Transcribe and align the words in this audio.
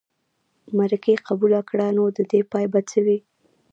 مرکې 0.77 1.13
قبوله 1.27 1.59
کړه 1.69 1.87
نو 1.97 2.03
د 2.17 2.19
دې 2.31 2.41
پای 2.51 2.65
به 2.73 2.79
څه 2.89 2.99
وي. 3.05 3.17